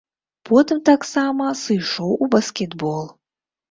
Потым 0.49 0.77
таксама 0.89 1.53
сышоў 1.63 2.19
у 2.23 2.35
баскетбол. 2.37 3.03